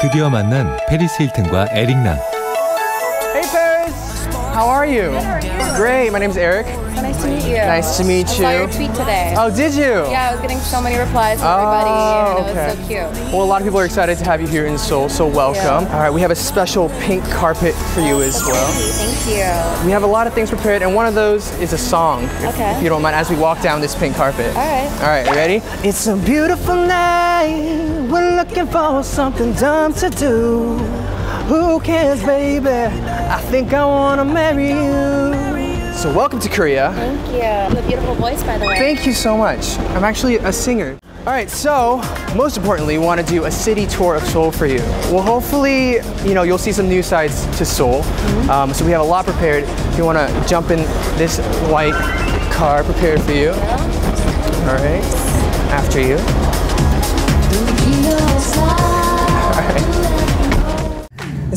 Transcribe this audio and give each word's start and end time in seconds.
드디어 0.00 0.30
만난 0.30 0.78
페리스 0.88 1.22
힐튼과 1.22 1.68
에릭 1.72 1.98
남. 1.98 2.16
Hey 4.60 4.66
Paris, 4.66 4.66
how 4.66 4.68
are 4.68 4.86
you? 4.86 5.76
Great. 5.78 6.10
My 6.10 6.18
name's 6.18 6.36
Eric. 6.36 6.66
So 6.66 7.02
nice 7.02 7.22
to 7.22 7.28
meet 7.28 7.44
you. 7.48 7.56
Nice 7.56 7.96
to 7.96 8.04
meet 8.04 8.26
I 8.26 8.30
saw 8.30 8.50
your 8.50 8.66
tweet 8.70 8.90
today. 8.94 9.34
Oh, 9.38 9.54
did 9.54 9.72
you? 9.74 10.10
Yeah, 10.10 10.28
I 10.28 10.32
was 10.32 10.40
getting 10.42 10.58
so 10.58 10.82
many 10.82 10.98
replies 10.98 11.38
from 11.38 11.48
Oh, 11.48 11.56
everybody, 11.56 11.90
and 11.90 12.50
okay. 12.50 12.72
it 12.72 12.78
was 12.78 12.88
so 13.10 13.20
cute. 13.22 13.32
Well, 13.32 13.42
a 13.42 13.44
lot 13.44 13.62
of 13.62 13.66
people 13.66 13.80
are 13.80 13.86
excited 13.86 14.18
to 14.18 14.24
have 14.24 14.40
you 14.40 14.46
here 14.46 14.66
in 14.66 14.76
Seoul, 14.76 15.08
so 15.08 15.26
welcome. 15.26 15.62
Yeah. 15.86 15.94
All 15.94 16.00
right, 16.00 16.10
we 16.12 16.20
have 16.20 16.30
a 16.30 16.34
special 16.36 16.90
pink 17.00 17.24
carpet 17.30 17.74
for 17.94 18.00
you 18.00 18.20
as 18.20 18.42
well. 18.42 18.72
Thank 18.72 19.26
you. 19.28 19.86
We 19.86 19.92
have 19.92 20.02
a 20.02 20.06
lot 20.06 20.26
of 20.26 20.34
things 20.34 20.50
prepared, 20.50 20.82
and 20.82 20.94
one 20.94 21.06
of 21.06 21.14
those 21.14 21.50
is 21.58 21.72
a 21.72 21.78
song, 21.78 22.24
if, 22.24 22.54
Okay. 22.54 22.76
if 22.76 22.82
you 22.82 22.88
don't 22.90 23.00
mind, 23.02 23.16
as 23.16 23.30
we 23.30 23.36
walk 23.36 23.62
down 23.62 23.80
this 23.80 23.94
pink 23.94 24.14
carpet. 24.16 24.54
All 24.54 24.62
right. 24.62 24.90
All 25.00 25.08
right, 25.08 25.26
you 25.26 25.32
ready? 25.32 25.62
It's 25.88 26.06
a 26.06 26.16
beautiful 26.16 26.74
night. 26.74 28.08
We're 28.10 28.36
looking 28.36 28.66
for 28.66 29.02
something 29.02 29.52
dumb 29.54 29.94
to 29.94 30.10
do. 30.10 30.76
Who 31.50 31.80
cares, 31.80 32.22
baby? 32.22 32.68
I 32.68 33.40
think 33.50 33.72
I 33.74 33.84
wanna 33.84 34.24
marry 34.24 34.68
you. 34.68 35.92
So, 35.94 36.14
welcome 36.14 36.38
to 36.38 36.48
Korea. 36.48 36.92
Thank 36.92 37.26
you. 37.26 37.34
You 37.38 37.42
have 37.42 37.76
a 37.76 37.82
beautiful 37.88 38.14
voice, 38.14 38.40
by 38.44 38.56
the 38.56 38.66
way. 38.66 38.78
Thank 38.78 39.04
you 39.04 39.12
so 39.12 39.36
much. 39.36 39.76
I'm 39.96 40.04
actually 40.04 40.36
a 40.36 40.52
singer. 40.52 40.96
All 41.26 41.32
right, 41.32 41.50
so 41.50 42.00
most 42.36 42.56
importantly, 42.56 42.98
we 42.98 43.04
want 43.04 43.20
to 43.20 43.26
do 43.26 43.46
a 43.46 43.50
city 43.50 43.84
tour 43.88 44.14
of 44.14 44.22
Seoul 44.22 44.52
for 44.52 44.66
you. 44.66 44.78
Well, 45.10 45.22
hopefully, 45.22 45.94
you 46.24 46.34
know, 46.34 46.44
you'll 46.44 46.56
see 46.56 46.70
some 46.70 46.88
new 46.88 47.02
sides 47.02 47.44
to 47.58 47.64
Seoul. 47.64 48.04
Um, 48.48 48.72
so 48.72 48.84
we 48.84 48.92
have 48.92 49.00
a 49.00 49.04
lot 49.04 49.24
prepared. 49.24 49.64
If 49.64 49.98
you 49.98 50.04
want 50.04 50.18
to 50.18 50.48
jump 50.48 50.70
in 50.70 50.78
this 51.18 51.40
white 51.68 51.94
car 52.52 52.84
prepared 52.84 53.20
for 53.22 53.32
you. 53.32 53.50
All 53.50 54.76
right, 54.76 55.02
after 55.72 56.00
you. 56.00 56.16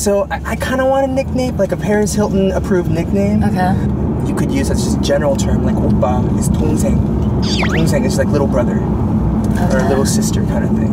So 0.02 0.28
I, 0.30 0.40
I 0.44 0.56
kind 0.56 0.80
of 0.80 0.88
want 0.88 1.10
a 1.10 1.12
nickname, 1.12 1.56
like 1.56 1.72
a 1.72 1.76
Paris 1.76 2.14
Hilton 2.14 2.52
approved 2.52 2.90
nickname. 2.90 3.42
Okay. 3.42 3.74
You 4.28 4.34
could 4.36 4.52
use 4.52 4.70
as 4.70 4.84
just 4.84 4.98
a 4.98 5.00
general 5.00 5.36
term, 5.36 5.64
like 5.64 5.74
oppa 5.76 6.38
is 6.38 6.48
동생. 6.50 6.96
동생 7.68 8.04
is 8.04 8.18
like 8.18 8.28
little 8.28 8.46
brother 8.46 8.76
or 8.76 9.88
little 9.88 10.06
sister 10.06 10.44
kind 10.44 10.64
of 10.64 10.70
thing. 10.70 10.92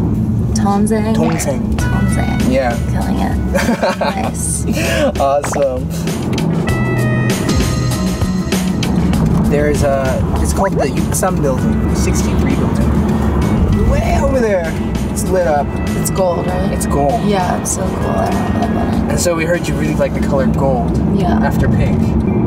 Tomzang. 0.56 1.14
동생. 1.16 1.62
Tomzang. 1.78 2.52
Yeah. 2.52 2.76
Killing 2.92 3.20
it. 3.20 4.00
nice. 4.00 4.66
Awesome. 5.20 5.88
There's 9.52 9.84
a, 9.84 10.20
it's 10.42 10.54
called 10.54 10.73
the 10.73 10.86
Yuksam 10.86 11.42
building, 11.42 11.95
63 11.95 12.56
building. 12.56 12.89
lit 15.31 15.47
up. 15.47 15.67
It's 16.00 16.11
gold, 16.11 16.47
right? 16.47 16.73
It's 16.73 16.86
gold. 16.86 17.23
yeah, 17.28 17.61
it's 17.61 17.75
so 17.77 17.83
cool. 17.83 18.11
I 18.11 18.28
remember 18.28 18.61
that 18.69 18.91
building. 18.91 19.11
And 19.11 19.20
so 19.20 19.34
we 19.34 19.45
heard 19.45 19.67
you 19.69 19.75
really 19.75 19.95
like 19.95 20.12
the 20.14 20.20
color 20.20 20.47
gold 20.47 20.97
Yeah. 21.19 21.39
after 21.42 21.69
pink. 21.69 22.00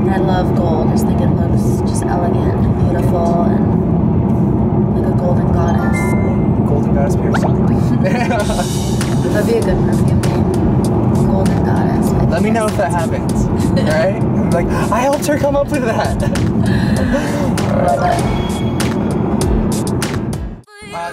I 0.09 0.17
love 0.17 0.55
gold. 0.55 0.87
I 0.87 0.91
just 0.91 1.05
think 1.05 1.21
it 1.21 1.27
looks 1.27 1.81
just 1.89 2.03
elegant 2.03 2.53
and 2.65 2.75
beautiful 2.89 3.43
and 3.43 4.95
like 4.95 5.13
a 5.13 5.17
golden 5.17 5.47
goddess. 5.53 5.97
Golden 6.69 6.93
Goddess 6.95 7.15
Paris. 7.15 7.41
That'd 9.33 9.47
be 9.47 9.57
a 9.57 9.61
good 9.61 9.77
perfume 9.85 10.21
name. 10.21 10.51
Golden 11.25 11.65
goddess. 11.65 12.11
Let 12.29 12.41
me 12.43 12.51
know 12.51 12.65
if 12.67 12.75
that 12.77 12.91
happens. 12.91 13.33
Alright? 13.79 14.21
Like, 14.53 14.67
I 14.67 14.99
helped 14.99 15.25
her 15.25 15.39
come 15.39 15.55
up 15.55 15.69
with 15.71 15.81
that. 15.83 16.21
Love 17.87 18.03
it. 18.03 18.52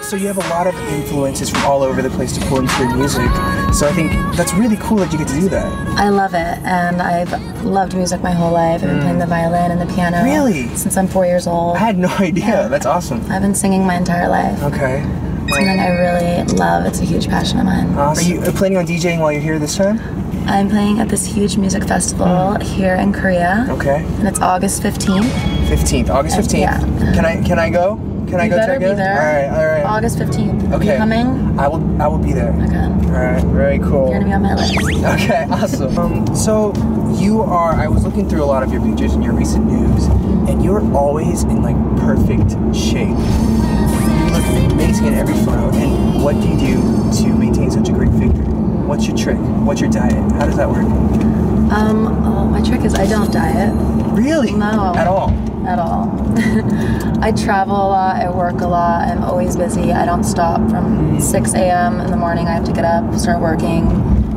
So 0.01 0.17
you 0.17 0.27
have 0.27 0.37
a 0.37 0.49
lot 0.49 0.67
of 0.67 0.75
influences 0.89 1.49
from 1.49 1.63
all 1.63 1.83
over 1.83 2.01
the 2.01 2.09
place 2.09 2.33
to 2.37 2.41
pour 2.47 2.59
into 2.59 2.73
your 2.83 2.95
music. 2.97 3.29
So 3.73 3.87
I 3.87 3.93
think 3.93 4.11
that's 4.35 4.53
really 4.53 4.75
cool 4.77 4.97
that 4.97 5.11
you 5.11 5.17
get 5.17 5.27
to 5.29 5.39
do 5.39 5.47
that. 5.49 5.65
I 5.97 6.09
love 6.09 6.33
it, 6.33 6.57
and 6.65 7.01
I've 7.01 7.31
loved 7.63 7.95
music 7.95 8.21
my 8.21 8.31
whole 8.31 8.51
life. 8.51 8.81
I've 8.83 8.89
been 8.89 8.99
playing 9.01 9.19
the 9.19 9.25
violin 9.27 9.71
and 9.71 9.79
the 9.79 9.85
piano 9.93 10.17
Mm. 10.17 10.23
Really? 10.25 10.67
since 10.75 10.97
I'm 10.97 11.07
four 11.07 11.25
years 11.25 11.47
old. 11.47 11.77
I 11.77 11.79
had 11.79 11.97
no 11.97 12.09
idea. 12.19 12.67
That's 12.69 12.85
awesome. 12.85 13.21
I've 13.31 13.41
been 13.41 13.55
singing 13.55 13.85
my 13.85 13.95
entire 13.95 14.27
life. 14.27 14.61
Okay. 14.63 15.01
Something 15.49 15.79
I 15.79 15.89
really 15.89 16.43
love. 16.57 16.85
It's 16.85 16.99
a 16.99 17.05
huge 17.05 17.27
passion 17.27 17.59
of 17.59 17.65
mine. 17.65 17.93
Awesome. 17.95 18.25
Are 18.25 18.35
you 18.35 18.41
uh, 18.41 18.51
planning 18.53 18.77
on 18.79 18.85
DJing 18.87 19.19
while 19.19 19.31
you're 19.31 19.41
here 19.41 19.59
this 19.59 19.77
time? 19.77 19.99
I'm 20.47 20.69
playing 20.69 20.99
at 20.99 21.07
this 21.09 21.25
huge 21.25 21.55
music 21.57 21.83
festival 21.85 22.55
here 22.59 22.95
in 22.95 23.13
Korea, 23.13 23.65
Mm. 23.69 23.77
Okay. 23.77 24.03
and 24.19 24.27
it's 24.27 24.41
August 24.41 24.81
15th. 24.83 25.29
15th, 25.69 26.09
August 26.09 26.37
15th. 26.37 26.59
Yeah. 26.59 26.79
Can 27.13 27.23
I 27.25 27.41
can 27.41 27.59
I 27.59 27.69
go? 27.69 27.95
Can 28.31 28.39
I 28.39 28.43
you 28.45 28.49
go 28.49 28.55
better 28.57 28.71
check 28.73 28.79
be 28.79 28.85
it? 28.85 28.95
there. 28.95 29.11
All 29.51 29.57
right, 29.57 29.59
all 29.59 29.67
right. 29.67 29.83
August 29.85 30.17
15th. 30.17 30.73
Okay. 30.73 30.93
you 30.93 30.97
coming? 30.97 31.59
I 31.59 31.67
will 31.67 32.01
I 32.01 32.07
will 32.07 32.17
be 32.17 32.31
there. 32.31 32.53
Okay. 32.53 32.77
All 32.77 33.19
right, 33.19 33.43
very 33.47 33.77
cool. 33.79 34.09
You're 34.09 34.19
gonna 34.21 34.25
be 34.25 34.31
on 34.31 34.41
my 34.41 34.55
list. 34.55 34.73
Okay, 35.21 35.45
awesome. 35.51 35.97
Um, 35.99 36.35
so 36.35 36.71
you 37.19 37.41
are. 37.41 37.73
I 37.73 37.87
was 37.89 38.05
looking 38.05 38.29
through 38.29 38.43
a 38.43 38.45
lot 38.47 38.63
of 38.63 38.71
your 38.71 38.81
pictures 38.81 39.13
and 39.13 39.21
your 39.23 39.33
recent 39.33 39.65
news, 39.65 40.05
and 40.49 40.63
you're 40.63 40.81
always 40.95 41.43
in 41.43 41.61
like 41.61 41.75
perfect 41.99 42.51
shape. 42.73 43.09
You 43.09 44.31
look 44.31 44.71
amazing 44.71 45.07
in 45.07 45.13
every 45.15 45.35
photo. 45.43 45.69
And 45.75 46.23
what 46.23 46.39
do 46.39 46.47
you 46.47 46.57
do 46.57 47.21
to 47.23 47.35
maintain 47.37 47.69
such 47.69 47.89
a 47.89 47.91
great 47.91 48.11
figure? 48.11 48.45
What's 48.87 49.07
your 49.07 49.17
trick? 49.17 49.37
What's 49.37 49.81
your 49.81 49.89
diet? 49.89 50.31
How 50.33 50.45
does 50.45 50.55
that 50.55 50.69
work? 50.69 50.85
Um, 51.73 52.07
oh, 52.25 52.45
my 52.45 52.61
trick 52.61 52.85
is 52.85 52.93
I 52.95 53.07
don't 53.07 53.31
diet 53.31 53.73
Really? 54.13 54.51
No. 54.53 54.93
At 54.95 55.07
all? 55.07 55.31
at 55.65 55.79
all. 55.79 56.09
I 57.23 57.31
travel 57.31 57.75
a 57.75 57.89
lot, 57.89 58.15
I 58.15 58.29
work 58.29 58.61
a 58.61 58.67
lot, 58.67 59.07
I'm 59.07 59.23
always 59.23 59.55
busy. 59.55 59.91
I 59.91 60.05
don't 60.05 60.23
stop 60.23 60.57
from 60.69 61.19
6 61.19 61.53
a.m. 61.53 61.99
in 61.99 62.11
the 62.11 62.17
morning. 62.17 62.47
I 62.47 62.51
have 62.53 62.65
to 62.65 62.73
get 62.73 62.85
up, 62.85 63.13
start 63.15 63.39
working, 63.41 63.87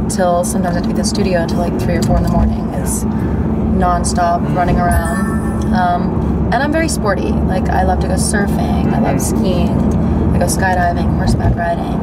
till 0.08 0.44
sometimes 0.44 0.76
I 0.76 0.80
have 0.80 0.82
to 0.82 0.88
be 0.88 0.92
at 0.92 0.96
the 0.96 1.04
studio 1.04 1.40
until 1.40 1.58
like 1.58 1.78
3 1.80 1.96
or 1.96 2.02
4 2.02 2.16
in 2.18 2.22
the 2.24 2.28
morning. 2.28 2.60
It's 2.74 3.04
non-stop 3.04 4.42
running 4.54 4.76
around. 4.76 5.74
Um, 5.74 6.50
and 6.52 6.56
I'm 6.56 6.72
very 6.72 6.88
sporty. 6.88 7.32
Like, 7.32 7.68
I 7.68 7.82
love 7.84 8.00
to 8.00 8.08
go 8.08 8.14
surfing, 8.14 8.92
I 8.92 9.00
love 9.00 9.20
skiing, 9.20 9.70
I 10.34 10.38
go 10.38 10.46
skydiving, 10.46 11.16
horseback 11.16 11.56
riding. 11.56 12.00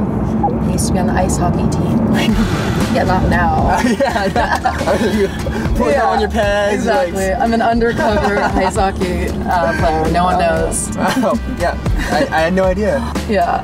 I 0.67 0.71
used 0.71 0.87
to 0.87 0.93
be 0.93 0.99
on 0.99 1.07
the 1.07 1.13
ice 1.13 1.37
hockey 1.37 1.69
team. 1.69 2.77
yeah, 2.95 3.03
not 3.03 3.29
now. 3.29 3.79
Yeah. 3.81 4.27
Put 5.77 5.85
that 5.93 6.03
on 6.03 6.19
your 6.19 6.29
like- 6.29 6.73
Exactly. 6.73 7.31
I'm 7.33 7.53
an 7.53 7.61
undercover 7.61 8.37
ice 8.39 8.75
hockey 8.75 9.27
uh, 9.29 9.73
player. 9.79 10.11
No 10.11 10.23
one 10.25 10.39
knows. 10.39 10.89
Oh, 10.97 11.39
yeah. 11.59 11.77
I, 12.11 12.27
I 12.31 12.39
had 12.41 12.53
no 12.53 12.65
idea. 12.65 12.99
Yeah. 13.29 13.61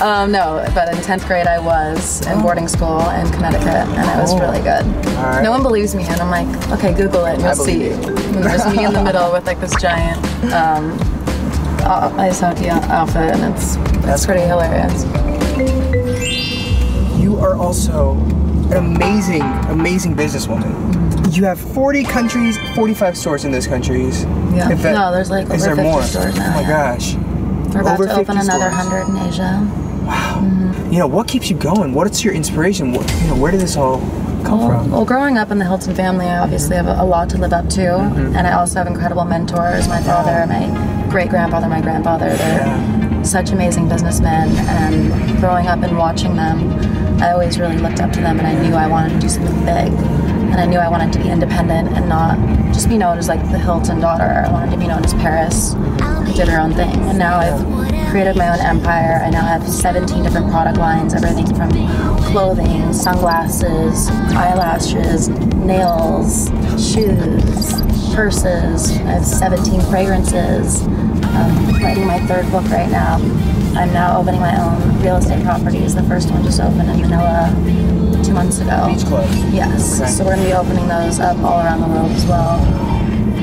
um, 0.00 0.30
no, 0.30 0.64
but 0.74 0.88
in 0.90 0.96
10th 0.98 1.26
grade 1.26 1.46
I 1.46 1.58
was 1.58 2.24
in 2.26 2.40
boarding 2.40 2.68
school 2.68 3.00
in 3.10 3.28
Connecticut, 3.32 3.66
and 3.66 4.18
it 4.18 4.22
was 4.22 4.32
Oh. 4.32 4.38
really 4.40 4.58
good. 4.62 4.86
right. 5.16 5.42
No 5.42 5.50
one 5.50 5.62
believes 5.62 5.94
me, 5.94 6.04
and 6.04 6.20
I'm 6.20 6.30
like, 6.30 6.70
okay, 6.78 6.92
Google 6.94 7.24
it, 7.26 7.34
and 7.34 7.42
I 7.44 7.54
you'll 7.54 7.64
see. 7.64 7.84
you. 7.86 7.92
And 7.92 8.44
there's 8.44 8.64
me 8.74 8.84
in 8.84 8.92
the 8.92 9.02
middle 9.02 9.32
with 9.32 9.46
like 9.46 9.60
this 9.60 9.74
giant 9.80 10.18
um, 10.52 10.92
ice 12.18 12.40
hockey 12.40 12.68
outfit, 12.70 13.34
and 13.34 13.54
it's 13.54 13.76
That's 14.06 14.22
it's 14.22 14.26
pretty 14.26 14.42
hilarious. 14.42 15.04
You 17.58 17.64
are 17.64 17.66
also 17.66 18.12
an 18.70 18.74
amazing, 18.76 19.42
amazing 19.68 20.14
businesswoman. 20.14 21.34
You 21.36 21.44
have 21.44 21.58
40 21.58 22.04
countries, 22.04 22.56
45 22.76 23.16
stores 23.18 23.44
in 23.44 23.50
those 23.50 23.66
countries. 23.66 24.22
Yeah. 24.54 24.70
If 24.70 24.80
that- 24.82 24.94
no, 24.94 25.10
there's 25.12 25.28
like 25.28 25.50
is 25.50 25.64
there 25.64 25.74
50 25.74 25.82
more? 25.90 26.02
stores 26.04 26.36
now. 26.36 26.50
Oh 26.50 26.54
my 26.54 26.60
yeah. 26.60 26.68
gosh. 26.94 27.14
We're 27.74 27.80
about 27.80 27.94
over 27.94 28.06
to 28.06 28.12
open 28.12 28.36
50 28.36 28.42
another 28.48 28.70
100 28.70 29.08
in 29.08 29.16
Asia. 29.28 29.68
Wow. 30.06 30.86
You 30.92 30.98
know, 31.00 31.08
what 31.08 31.26
keeps 31.26 31.50
you 31.50 31.56
going? 31.56 31.92
What's 31.94 32.22
your 32.22 32.32
inspiration? 32.32 32.92
What, 32.92 33.12
you 33.22 33.26
know, 33.26 33.36
where 33.36 33.50
did 33.50 33.60
this 33.60 33.76
all 33.76 33.98
come 34.44 34.60
Well, 34.60 34.68
from? 34.82 34.90
well, 34.92 35.04
growing 35.04 35.36
up 35.36 35.50
in 35.50 35.58
the 35.58 35.64
Hilton 35.64 35.96
family, 35.96 36.26
I 36.26 36.38
obviously 36.38 36.76
have 36.76 36.86
a, 36.86 37.02
a 37.02 37.04
lot 37.04 37.28
to 37.30 37.38
live 37.38 37.52
up 37.52 37.68
to, 37.70 37.80
Mm-hmm. 37.80 38.36
and 38.36 38.46
I 38.46 38.52
also 38.52 38.76
have 38.78 38.86
incredible 38.86 39.24
mentors. 39.24 39.88
My 39.88 40.00
father, 40.02 40.46
my 40.46 41.08
great 41.10 41.28
grandfather, 41.28 41.68
my 41.68 41.80
grandfather. 41.80 42.28
They're 42.36 42.97
such 43.28 43.50
amazing 43.50 43.88
businessmen, 43.88 44.48
and 44.56 45.38
growing 45.38 45.66
up 45.66 45.82
and 45.82 45.98
watching 45.98 46.34
them, 46.34 46.72
I 47.20 47.32
always 47.32 47.58
really 47.58 47.76
looked 47.76 48.00
up 48.00 48.10
to 48.12 48.20
them, 48.20 48.38
and 48.38 48.46
I 48.46 48.54
knew 48.62 48.74
I 48.74 48.86
wanted 48.86 49.12
to 49.14 49.20
do 49.20 49.28
something 49.28 49.58
big, 49.66 49.92
and 50.48 50.54
I 50.54 50.64
knew 50.64 50.78
I 50.78 50.88
wanted 50.88 51.12
to 51.12 51.18
be 51.18 51.28
independent 51.28 51.90
and 51.90 52.08
not 52.08 52.38
just 52.72 52.88
be 52.88 52.96
known 52.96 53.18
as 53.18 53.28
like 53.28 53.40
the 53.50 53.58
Hilton 53.58 54.00
daughter. 54.00 54.44
I 54.46 54.50
wanted 54.50 54.70
to 54.70 54.78
be 54.78 54.86
known 54.86 55.04
as 55.04 55.12
Paris, 55.14 55.74
did 56.34 56.48
her 56.48 56.60
own 56.60 56.72
thing, 56.72 56.94
and 57.08 57.18
now 57.18 57.36
I've 57.36 58.10
created 58.10 58.36
my 58.36 58.48
own 58.48 58.60
empire. 58.64 59.20
I 59.22 59.28
now 59.28 59.44
have 59.44 59.68
17 59.68 60.22
different 60.22 60.50
product 60.50 60.78
lines, 60.78 61.12
everything 61.12 61.46
from 61.54 61.70
clothing, 62.30 62.92
sunglasses, 62.92 64.08
eyelashes, 64.08 65.28
nails, 65.28 66.48
shoes, 66.78 67.82
purses. 68.14 68.92
I 68.92 69.18
have 69.18 69.26
17 69.26 69.80
fragrances. 69.82 70.86
I'm 71.44 71.82
writing 71.82 72.06
my 72.06 72.18
third 72.26 72.50
book 72.50 72.64
right 72.70 72.90
now. 72.90 73.16
I'm 73.78 73.92
now 73.92 74.18
opening 74.20 74.40
my 74.40 74.54
own 74.60 75.00
real 75.02 75.16
estate 75.16 75.44
properties. 75.44 75.94
The 75.94 76.02
first 76.04 76.30
one 76.30 76.42
just 76.42 76.60
opened 76.60 76.90
in 76.90 77.00
Manila 77.02 77.50
two 78.24 78.32
months 78.32 78.58
ago. 78.60 78.86
Beach 78.92 79.04
Club. 79.06 79.28
Yes. 79.52 80.00
Okay. 80.00 80.10
So 80.10 80.24
we're 80.24 80.34
going 80.34 80.42
to 80.42 80.48
be 80.50 80.54
opening 80.54 80.88
those 80.88 81.20
up 81.20 81.38
all 81.38 81.60
around 81.60 81.80
the 81.82 81.88
world 81.88 82.10
as 82.12 82.26
well. 82.26 82.58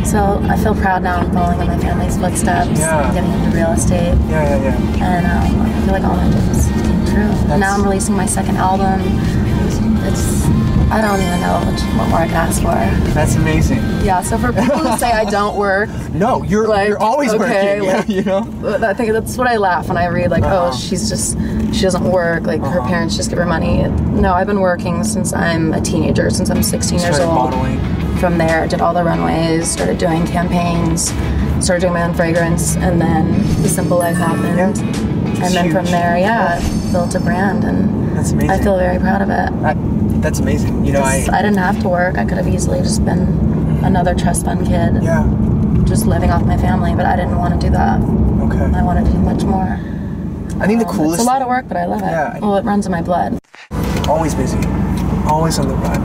So 0.06 0.40
I 0.50 0.58
feel 0.58 0.76
proud 0.76 1.04
now. 1.04 1.18
I'm 1.22 1.32
following 1.32 1.62
in 1.62 1.68
my 1.68 1.78
family's 1.80 2.18
footsteps. 2.18 2.80
Yeah. 2.80 3.14
Getting 3.14 3.32
into 3.32 3.56
real 3.56 3.72
estate, 3.72 4.14
Yeah, 4.30 4.58
yeah, 4.60 4.96
yeah. 4.98 5.06
and 5.18 5.26
um, 5.26 5.62
I 5.62 5.82
feel 5.86 5.94
like 5.94 6.04
all 6.04 6.16
my 6.16 6.30
dreams 6.30 6.68
came 6.68 7.06
true. 7.06 7.14
true. 7.16 7.28
That's- 7.48 7.60
now 7.60 7.74
I'm 7.74 7.84
releasing 7.84 8.16
my 8.16 8.26
second 8.28 8.58
album. 8.58 9.02
It's 10.08 10.46
I 10.92 11.02
don't 11.02 11.20
even 11.20 11.42
know 11.42 11.54
what, 11.66 11.82
what 11.98 12.10
more 12.10 12.20
I 12.20 12.28
can 12.28 12.36
ask 12.36 12.62
for. 12.62 12.68
That's 13.14 13.36
amazing. 13.36 13.80
Yeah. 14.06 14.22
So 14.22 14.38
for 14.38 14.54
people 14.54 14.78
who 14.78 14.98
say 14.98 15.12
I 15.12 15.26
don't 15.30 15.58
work, 15.58 15.90
No, 16.14 16.44
you're 16.44 16.68
Like, 16.68 16.88
you're 16.88 17.02
always 17.02 17.34
okay, 17.34 17.82
working. 17.82 17.94
like- 17.96 18.10
you 18.10 18.24
know. 18.24 18.80
I 18.88 18.94
think 18.94 19.12
that's 19.12 19.36
what 19.38 19.48
I 19.48 19.58
laugh 19.58 19.88
when 19.88 19.98
I 19.98 20.06
read 20.08 20.30
like, 20.32 20.44
Uh-huh. 20.44 20.70
oh, 20.72 20.78
she's 20.78 21.10
just 21.10 21.38
she 21.74 21.82
doesn't 21.82 22.04
work. 22.10 22.44
Like 22.44 22.62
her 22.62 22.82
parents 22.82 23.18
just 23.18 23.30
give 23.30 23.40
her 23.40 23.46
money. 23.46 23.84
No, 23.88 24.34
I've 24.34 24.48
been 24.48 24.62
working 24.62 25.04
since 25.04 25.34
I'm 25.34 25.74
a 25.74 25.82
teenager, 25.82 26.30
since 26.30 26.50
I'm 26.50 26.62
16 26.64 27.00
years 27.00 27.16
Started 27.16 27.26
old. 27.26 27.52
modeling. 27.52 27.80
From 28.18 28.38
there, 28.38 28.62
I 28.64 28.68
did 28.68 28.80
all 28.80 28.94
the 28.94 29.04
runways, 29.04 29.70
started 29.70 29.98
doing 29.98 30.26
campaigns, 30.26 31.10
started 31.64 31.82
doing 31.82 31.94
my 31.94 32.04
own 32.04 32.14
fragrance, 32.14 32.78
and 32.78 33.02
then 33.02 33.32
the 33.62 33.68
Simple 33.68 33.98
Life 33.98 34.16
happened. 34.16 34.58
Yeah. 34.58 35.44
And 35.44 35.54
then 35.54 35.72
from 35.72 35.86
there, 35.88 36.18
yeah, 36.18 36.60
built 36.94 37.14
a 37.16 37.20
brand, 37.20 37.66
and 37.66 38.16
That's 38.16 38.32
amazing. 38.32 38.52
I 38.52 38.60
feel 38.64 38.78
very 38.78 39.00
proud 39.00 39.22
of 39.22 39.30
it. 39.30 39.52
I, 39.66 39.74
that's 40.22 40.40
amazing. 40.40 40.86
You 40.86 40.94
know, 40.94 41.02
I 41.02 41.26
I 41.32 41.42
didn't 41.42 41.58
have 41.58 41.82
to 41.82 41.90
work. 41.90 42.18
I 42.18 42.26
could 42.26 42.38
have 42.38 42.48
easily 42.48 42.80
just 42.80 43.04
been 43.06 43.22
another 43.84 44.14
trust 44.16 44.46
fund 44.46 44.66
kid, 44.66 45.04
yeah. 45.04 45.24
just 45.86 46.06
living 46.06 46.30
off 46.32 46.44
my 46.46 46.58
family. 46.58 46.96
But 46.96 47.06
I 47.06 47.16
didn't 47.16 47.38
want 47.38 47.60
to 47.60 47.68
do 47.68 47.72
that. 47.74 48.00
Okay. 48.02 48.78
I 48.78 48.84
wanted 48.84 49.06
to 49.06 49.12
do 49.12 49.20
much 49.20 49.44
more. 49.44 49.80
I 50.62 50.68
think 50.68 50.80
the 50.80 50.88
Um, 50.88 50.96
coolest. 50.96 51.20
It's 51.22 51.24
a 51.24 51.32
lot 51.32 51.42
of 51.42 51.48
work, 51.48 51.68
but 51.68 51.78
I 51.78 51.86
love 51.86 52.02
it. 52.02 52.06
Yeah. 52.06 52.40
Well, 52.40 52.56
it 52.58 52.66
runs 52.66 52.86
in 52.86 52.92
my 52.92 53.02
blood. 53.02 53.38
always 54.08 54.34
busy, 54.36 54.60
always 55.28 55.60
on 55.60 55.68
the 55.68 55.76
run. 55.76 56.02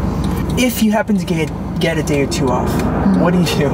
If 0.59 0.83
you 0.83 0.91
happen 0.93 1.17
to 1.19 1.25
get 1.25 1.51
get 1.81 1.99
a 1.99 2.03
day 2.03 2.23
or 2.23 2.27
two 2.27 2.49
off, 2.49 2.69
Mm-hmm. 2.71 3.21
what 3.23 3.33
do 3.33 3.41
you 3.41 3.47
do? 3.47 3.69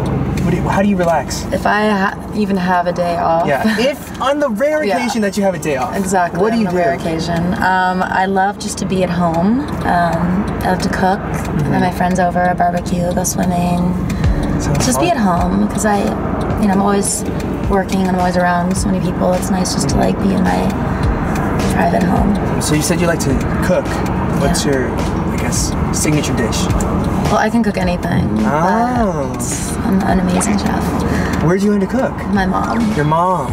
What 0.45 0.51
do 0.53 0.57
you, 0.57 0.63
how 0.69 0.81
do 0.83 0.89
you 0.89 0.97
relax? 0.97 1.45
If 1.53 1.67
I 1.67 1.89
ha- 1.89 2.33
even 2.37 2.57
have 2.57 2.87
a 2.87 2.93
day 2.93 3.17
off. 3.17 3.47
Yeah. 3.47 3.63
if 3.91 3.99
on 4.23 4.39
the 4.39 4.49
rare 4.49 4.85
Yeah. 4.85 4.97
occasion 4.99 5.21
that 5.23 5.37
you 5.37 5.43
have 5.43 5.55
a 5.55 5.59
day 5.59 5.77
off, 5.77 5.97
Exactly. 5.97 6.41
What 6.41 6.53
do 6.53 6.59
you 6.59 6.67
on 6.69 6.73
do? 6.73 6.79
rare 6.79 6.95
occasion. 6.95 7.43
Um, 7.55 8.03
I 8.03 8.27
love 8.27 8.59
just 8.59 8.79
to 8.79 8.87
be 8.87 9.03
at 9.03 9.11
home. 9.11 9.61
Um, 9.61 10.45
I 10.63 10.71
love 10.71 10.83
to 10.83 10.89
cook. 10.89 11.19
Mm-hmm. 11.21 11.73
Have 11.73 11.81
my 11.83 11.91
friends 11.91 12.21
over, 12.21 12.43
a 12.45 12.55
barbecue, 12.55 13.13
go 13.13 13.25
swimming. 13.25 13.81
Sounds 14.61 14.87
Just 14.87 14.93
fun. 14.99 15.05
be 15.05 15.11
at 15.11 15.17
home 15.19 15.67
because 15.67 15.85
I, 15.85 15.99
you 16.61 16.69
know, 16.69 16.75
I'm 16.75 16.81
always 16.81 17.25
working 17.69 18.01
and 18.03 18.11
I'm 18.11 18.19
always 18.19 18.37
around 18.37 18.77
so 18.77 18.87
many 18.89 19.05
people. 19.05 19.33
It's 19.35 19.51
nice 19.51 19.75
just 19.75 19.89
to 19.91 19.97
like 19.97 20.17
be 20.23 20.33
in 20.33 20.43
my 20.45 20.61
private 21.75 22.03
home. 22.05 22.63
So 22.63 22.75
you 22.75 22.83
said 22.83 23.01
you 23.01 23.07
like 23.09 23.21
to 23.21 23.35
cook. 23.67 23.85
What's 24.41 24.65
Yeah. 24.65 24.73
your, 24.73 24.89
Signature 25.53 26.35
dish? 26.37 26.65
Well, 27.27 27.37
I 27.39 27.49
can 27.51 27.63
cook 27.63 27.77
anything. 27.77 28.25
Oh. 28.41 29.33
I'm 29.85 30.01
an 30.03 30.21
amazing 30.21 30.59
chef. 30.59 31.43
Where'd 31.45 31.63
you 31.63 31.71
learn 31.71 31.81
to 31.81 31.87
cook? 31.87 32.13
My 32.35 32.47
mom. 32.47 32.95
Your 32.97 33.05
mom. 33.05 33.53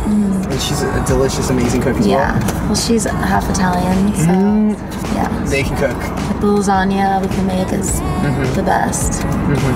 And 0.52 0.62
she's 0.62 0.82
a 0.82 1.04
delicious, 1.06 1.50
amazing 1.50 1.82
cook 1.82 1.96
as 1.98 2.06
Mm-hmm. 2.06 2.10
Yeah. 2.10 2.40
well. 2.40 2.66
Well, 2.68 2.76
she's 2.76 3.06
half 3.06 3.50
Italian, 3.50 4.14
so 4.16 4.26
Mm-hmm. 4.28 5.16
yeah. 5.16 5.46
They 5.46 5.64
can 5.64 5.78
cook. 5.78 5.98
Like 5.98 6.40
the 6.42 6.48
lasagna 6.48 7.22
we 7.22 7.28
can 7.28 7.46
make 7.48 7.72
is 7.74 8.00
Mm-hmm. 8.02 8.56
the 8.56 8.64
best. 8.64 9.22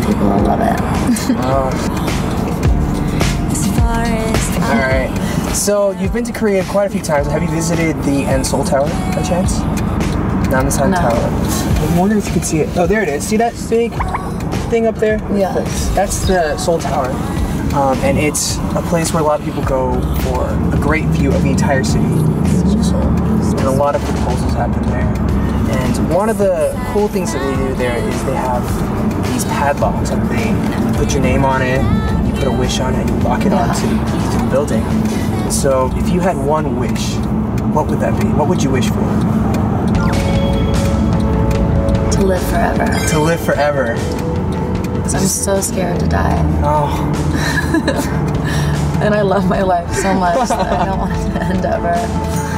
People 0.08 0.28
will 0.30 0.44
love 0.44 0.62
it. 0.62 0.80
All 3.88 4.76
right. 4.76 5.14
So 5.54 5.92
you've 5.92 6.14
been 6.14 6.24
to 6.26 6.34
Korea 6.34 6.64
quite 6.66 6.86
a 6.86 6.90
few 6.90 7.02
times. 7.02 7.28
Have 7.28 7.42
you 7.42 7.50
visited 7.50 7.96
the 8.04 8.24
N 8.26 8.44
Seoul 8.44 8.64
Tower 8.64 8.88
by 9.16 9.24
chance? 9.24 9.60
Namsan 10.50 10.92
No. 10.92 10.98
Tower. 10.98 11.12
I 11.14 12.00
wonder 12.00 12.18
if 12.18 12.26
you 12.28 12.34
can 12.34 12.44
see 12.44 12.60
it. 12.60 12.70
Oh, 12.78 12.88
there 12.88 13.04
it 13.04 13.10
is. 13.10 13.28
See 13.28 13.38
that 13.38 13.54
big 13.70 13.92
thing 14.70 14.88
up 14.88 14.96
there? 14.96 15.18
Yeah. 15.36 15.54
That's 15.94 16.26
the 16.28 16.58
Seoul 16.58 16.80
Tower. 16.80 17.10
Um, 17.76 17.98
and 18.00 18.18
it's 18.18 18.58
a 18.76 18.82
place 18.88 19.14
where 19.14 19.22
a 19.22 19.26
lot 19.26 19.40
of 19.40 19.46
people 19.46 19.64
go 19.64 20.00
for 20.22 20.48
a 20.74 20.80
great 20.80 21.06
view 21.08 21.34
of 21.34 21.44
the 21.44 21.50
entire 21.50 21.84
city 21.84 22.04
Seoul. 22.84 23.02
And 23.04 23.68
a 23.68 23.72
lot 23.72 23.96
of 23.96 24.02
proposals 24.04 24.54
happen 24.54 24.82
there. 24.84 25.04
And 25.80 26.14
one 26.14 26.30
of 26.30 26.38
the 26.38 26.74
cool 26.94 27.08
things 27.08 27.34
that 27.34 27.40
they 27.40 27.56
do 27.68 27.74
there 27.76 27.98
is 27.98 28.24
they 28.26 28.36
have 28.36 28.64
these 29.32 29.44
padlocks 29.46 30.12
and 30.12 30.22
they 30.30 30.98
put 30.98 31.14
your 31.14 31.22
name 31.22 31.44
on 31.44 31.62
it, 31.62 31.82
you 32.26 32.34
put 32.40 32.48
a 32.48 32.52
wish 32.52 32.80
on 32.80 32.96
it, 32.96 33.08
you 33.08 33.16
lock 33.18 33.46
it 33.46 33.52
onto 33.52 33.82
to 33.82 34.44
the 34.44 34.50
building. 34.50 34.84
So 35.52 35.92
if 35.98 36.10
you 36.10 36.20
had 36.22 36.38
one 36.38 36.78
wish, 36.80 37.16
what 37.76 37.88
would 37.88 38.00
that 38.00 38.20
be? 38.20 38.28
What 38.30 38.48
would 38.48 38.64
you 38.64 38.70
wish 38.70 38.90
for? 38.90 39.57
To 42.18 42.26
live 42.26 42.42
forever. 42.50 43.08
To 43.10 43.20
live 43.20 43.40
forever. 43.40 43.96
'Cause 45.04 45.16
I'm 45.16 45.22
so 45.28 45.62
scared 45.62 46.00
to 46.00 46.08
die. 46.08 46.38
Oh, 46.64 46.90
And 49.02 49.14
I 49.14 49.22
love 49.22 49.48
my 49.48 49.62
life 49.62 49.94
so 49.94 50.14
much 50.16 50.50
that 50.50 50.74
I 50.82 50.86
don't 50.86 50.98
want 50.98 51.14
it 51.14 51.30
to 51.34 51.44
end 51.44 51.66
ever. 51.66 51.94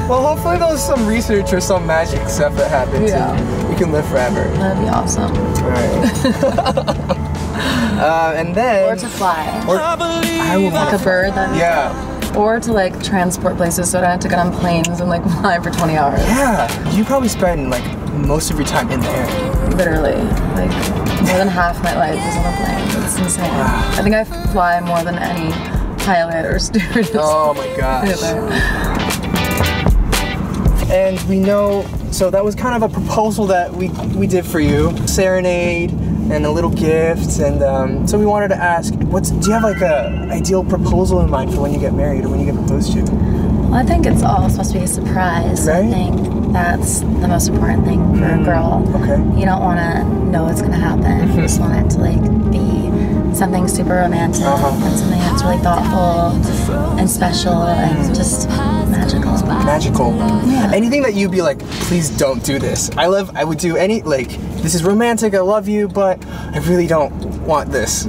well, 0.07 0.25
hopefully 0.25 0.57
there's 0.57 0.81
some 0.81 1.05
research 1.05 1.51
or 1.53 1.59
some 1.59 1.85
magic 1.85 2.27
stuff 2.29 2.55
that 2.55 2.69
happens 2.71 3.09
Yeah. 3.11 3.33
and 3.35 3.69
you 3.69 3.75
can 3.75 3.91
live 3.91 4.07
forever. 4.07 4.45
That'd 4.57 4.81
be 4.81 4.87
awesome. 4.89 5.31
All 5.35 5.69
right. 5.69 6.25
uh, 7.99 8.33
and 8.37 8.55
then 8.55 8.89
Or 8.89 8.95
to 8.95 9.07
fly. 9.07 9.63
or- 9.67 9.77
I 9.79 10.55
would 10.57 10.71
Like 10.73 10.93
a 10.93 11.03
bird 11.03 11.33
that 11.33 11.53
yeah, 11.57 11.91
or 12.35 12.59
to 12.59 12.71
like 12.73 13.01
transport 13.03 13.57
places 13.57 13.89
so 13.91 13.97
I 13.97 14.01
don't 14.01 14.11
have 14.11 14.19
to 14.21 14.27
get 14.29 14.39
on 14.39 14.51
planes 14.53 14.99
and 14.99 15.09
like 15.09 15.23
fly 15.41 15.59
for 15.59 15.69
20 15.71 15.95
hours. 15.97 16.19
yeah. 16.21 16.95
You 16.95 17.03
probably 17.03 17.29
spend 17.29 17.69
like 17.69 17.83
most 18.13 18.51
of 18.51 18.57
your 18.57 18.67
time 18.67 18.89
in 18.91 18.99
the 18.99 19.07
air. 19.09 19.69
Literally. 19.71 20.15
Like 20.55 20.71
more 21.25 21.37
than 21.37 21.47
half 21.47 21.81
my 21.83 21.95
life 21.95 22.19
is 22.19 22.35
on 22.37 22.45
a 22.45 22.55
plane. 22.57 23.03
It's 23.05 23.17
insane. 23.17 23.49
I 23.51 24.01
think 24.01 24.15
I 24.15 24.23
fly 24.51 24.79
more 24.81 25.03
than 25.03 25.15
any 25.15 25.51
pilot 26.03 26.45
or 26.45 26.59
stewardess. 26.59 27.11
Oh 27.15 27.53
my 27.53 27.67
gosh. 27.77 28.19
And 30.91 31.19
we 31.29 31.37
know, 31.39 31.83
so 32.19 32.29
that 32.29 32.43
was 32.43 32.53
kind 32.53 32.75
of 32.75 32.83
a 32.83 32.93
proposal 32.93 33.45
that 33.45 33.71
we 33.71 33.87
we 34.13 34.27
did 34.27 34.45
for 34.45 34.59
you, 34.59 34.91
serenade 35.07 35.91
and 36.29 36.45
a 36.45 36.51
little 36.51 36.69
gift, 36.69 37.39
and 37.39 37.63
um, 37.63 38.05
so 38.05 38.19
we 38.19 38.25
wanted 38.25 38.49
to 38.49 38.57
ask, 38.57 38.93
what's 39.05 39.31
do 39.31 39.47
you 39.47 39.53
have 39.53 39.63
like 39.63 39.81
a 39.81 40.27
ideal 40.29 40.65
proposal 40.65 41.21
in 41.21 41.29
mind 41.29 41.53
for 41.53 41.61
when 41.61 41.73
you 41.73 41.79
get 41.79 41.93
married 41.93 42.25
or 42.25 42.27
when 42.27 42.41
you 42.41 42.45
get 42.45 42.55
proposed 42.55 42.91
to? 42.91 43.03
Well, 43.03 43.75
I 43.75 43.85
think 43.85 44.05
it's 44.05 44.21
all 44.21 44.49
supposed 44.49 44.73
to 44.73 44.79
be 44.79 44.83
a 44.83 44.87
surprise. 44.87 45.65
Right? 45.65 45.85
I 45.85 45.89
think 45.89 46.51
that's 46.51 46.99
the 46.99 47.27
most 47.29 47.47
important 47.47 47.85
thing 47.85 48.01
for 48.17 48.25
a 48.25 48.43
girl. 48.43 48.83
okay. 48.97 49.39
You 49.39 49.45
don't 49.45 49.61
want 49.61 49.79
to 49.79 50.03
know 50.29 50.43
what's 50.43 50.59
going 50.59 50.73
to 50.73 50.77
happen. 50.77 51.29
You 51.29 51.43
just 51.43 51.61
want 51.61 51.85
it 51.85 51.89
to 51.95 52.01
like 52.01 52.38
something 53.39 53.67
super 53.67 53.95
romantic 53.95 54.43
Uh-huh. 54.43 54.67
and 54.85 54.99
something 54.99 55.19
that's 55.19 55.43
really 55.43 55.57
thoughtful 55.59 56.97
and 56.99 57.09
special 57.09 57.53
and 57.63 58.13
just 58.13 58.47
magical. 58.49 59.31
Magical. 59.65 60.13
Yeah. 60.45 60.71
Anything 60.73 61.01
that 61.03 61.13
you'd 61.13 61.31
be 61.31 61.41
like, 61.41 61.59
please 61.87 62.09
don't 62.09 62.43
do 62.43 62.59
this. 62.59 62.91
I 62.97 63.05
love. 63.07 63.31
I 63.35 63.43
would 63.43 63.57
do 63.57 63.77
any 63.77 64.01
like. 64.01 64.29
This 64.61 64.75
is 64.75 64.83
romantic. 64.83 65.33
I 65.33 65.39
love 65.39 65.67
you, 65.69 65.87
but 65.87 66.23
I 66.27 66.59
really 66.59 66.85
don't 66.87 67.11
want 67.47 67.71
this. 67.71 68.07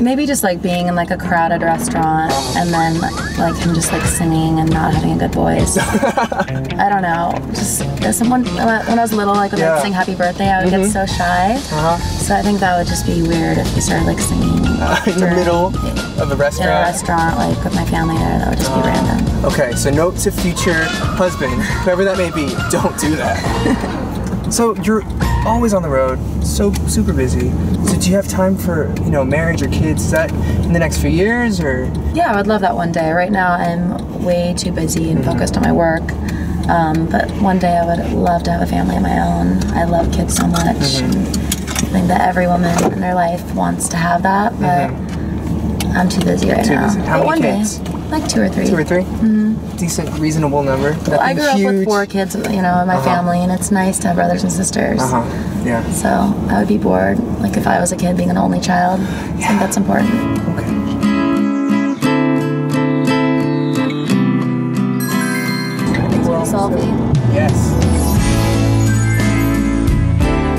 Maybe 0.00 0.26
just 0.26 0.44
like 0.44 0.62
being 0.62 0.86
in 0.86 0.94
like 0.94 1.10
a 1.10 1.16
crowded 1.16 1.60
restaurant 1.62 2.32
and 2.56 2.70
then 2.70 3.00
like 3.00 3.56
him 3.56 3.74
just 3.74 3.90
like 3.92 4.02
singing 4.02 4.60
and 4.60 4.70
not 4.70 4.94
having 4.94 5.12
a 5.12 5.18
good 5.18 5.34
voice. 5.34 5.76
I 5.78 6.88
don't 6.88 7.02
know. 7.02 7.32
Just 7.52 7.78
someone 8.18 8.44
when 8.44 8.98
I 8.98 9.02
was 9.02 9.12
little, 9.12 9.34
like 9.34 9.50
when 9.52 9.60
Yeah. 9.60 9.74
I'd 9.74 9.82
sing 9.82 9.92
Happy 9.92 10.14
Birthday, 10.14 10.48
I 10.50 10.62
would 10.62 10.70
get 10.70 10.88
so 10.90 11.04
shy. 11.04 11.54
Uh-huh. 11.56 11.96
So 12.28 12.34
I 12.34 12.42
think 12.42 12.60
that 12.60 12.76
would 12.76 12.86
just 12.86 13.06
be 13.06 13.22
weird 13.22 13.56
if 13.56 13.74
we 13.74 13.80
started 13.80 14.04
like 14.04 14.18
singing 14.18 14.58
in 14.58 15.18
the 15.18 15.32
middle 15.34 15.68
of 16.20 16.28
a 16.28 16.32
in 16.32 16.38
restaurant. 16.38 16.68
a 16.70 16.82
restaurant, 16.92 17.36
like 17.38 17.64
with 17.64 17.74
my 17.74 17.86
family 17.86 18.18
there. 18.18 18.38
That 18.38 18.48
would 18.50 18.58
just 18.58 18.74
be 18.74 18.80
random. 18.82 19.44
Okay, 19.46 19.72
so 19.72 19.88
note 19.88 20.18
to 20.18 20.30
future 20.30 20.84
husband, 21.16 21.54
whoever 21.84 22.04
that 22.04 22.18
may 22.18 22.30
be, 22.30 22.48
don't 22.70 22.98
do 23.00 23.16
that. 23.16 24.50
so 24.52 24.74
you're 24.82 25.02
always 25.46 25.72
on 25.72 25.80
the 25.80 25.88
road, 25.88 26.18
so 26.44 26.70
super 26.86 27.14
busy. 27.14 27.50
So 27.86 27.98
do 27.98 28.10
you 28.10 28.16
have 28.16 28.28
time 28.28 28.58
for 28.58 28.92
you 29.04 29.10
know 29.10 29.24
marriage 29.24 29.62
or 29.62 29.68
kids? 29.68 30.04
Is 30.04 30.10
that 30.10 30.30
in 30.66 30.74
the 30.74 30.78
next 30.78 30.98
few 31.00 31.08
years 31.08 31.60
or? 31.60 31.84
Yeah, 32.12 32.30
I 32.30 32.36
would 32.36 32.46
love 32.46 32.60
that 32.60 32.74
one 32.74 32.92
day. 32.92 33.10
Right 33.10 33.32
now, 33.32 33.52
I'm 33.52 34.22
way 34.22 34.52
too 34.54 34.70
busy 34.72 35.04
Mm-hmm. 35.06 35.16
and 35.16 35.24
focused 35.24 35.56
on 35.56 35.62
my 35.62 35.72
work. 35.72 36.02
Um, 36.68 37.06
but 37.06 37.30
one 37.40 37.58
day, 37.58 37.78
I 37.78 37.86
would 37.86 38.12
love 38.12 38.42
to 38.42 38.50
have 38.50 38.60
a 38.60 38.66
family 38.66 38.96
of 38.96 39.02
my 39.02 39.18
own. 39.18 39.62
I 39.72 39.84
love 39.84 40.12
kids 40.12 40.34
so 40.34 40.46
much. 40.46 40.76
Mm-hmm. 40.76 41.57
I 41.80 41.90
think 41.90 42.08
that 42.08 42.20
every 42.28 42.46
woman 42.46 42.92
in 42.92 43.00
their 43.00 43.14
life 43.14 43.54
wants 43.54 43.88
to 43.88 43.96
have 43.96 44.22
that, 44.22 44.52
but 44.60 44.90
I'm 45.96 46.08
too 46.08 46.20
busy 46.24 46.48
right 46.50 46.58
Mm-hmm. 46.58 46.68
Too 46.68 46.74
now. 46.74 46.86
busy. 46.86 47.00
How 47.00 47.18
but 47.18 47.26
many 47.26 47.26
one 47.26 47.58
kids? 47.58 47.78
day, 47.78 47.92
like 48.10 48.28
two 48.28 48.40
or 48.42 48.48
three. 48.48 48.66
Two 48.66 48.76
or 48.76 48.84
3 48.84 49.02
mm-hmm. 49.02 49.76
Decent, 49.76 50.18
reasonable 50.18 50.62
number. 50.62 50.92
Mm-hmm. 50.92 51.10
Well, 51.12 51.20
I 51.20 51.34
grew 51.34 51.44
up 51.44 51.58
with 51.60 51.84
four 51.84 52.04
kids, 52.06 52.34
you 52.34 52.42
know, 52.62 52.80
in 52.80 52.86
my 52.88 52.96
Uh-huh. 52.96 53.04
family, 53.04 53.38
and 53.40 53.50
it's 53.52 53.70
nice 53.70 53.98
to 54.00 54.08
have 54.08 54.16
brothers 54.16 54.42
and 54.42 54.52
sisters. 54.52 55.00
Uh 55.00 55.22
huh. 55.22 55.62
Yeah. 55.64 55.88
So 55.92 56.08
I 56.50 56.58
would 56.58 56.68
be 56.68 56.78
bored, 56.78 57.18
like 57.40 57.56
if 57.56 57.66
I 57.66 57.80
was 57.80 57.92
a 57.92 57.96
kid 57.96 58.16
being 58.16 58.30
an 58.30 58.36
only 58.38 58.60
child. 58.60 59.00
I 59.00 59.46
think 59.46 59.60
that's 59.60 59.76
important. 59.76 60.10
Okay. 60.58 60.68
Selfie. 66.48 66.86
Yes. 67.34 67.97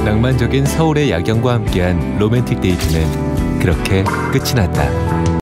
낭만적인 0.10 0.66
서울의 0.66 1.12
야경과 1.12 1.54
함께한 1.54 2.18
로맨틱 2.18 2.62
데이트는 2.62 3.60
그렇게 3.60 4.04
끝이 4.32 4.56
났다. 4.56 5.09